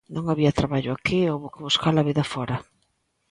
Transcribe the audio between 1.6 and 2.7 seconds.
buscar a vida fóra.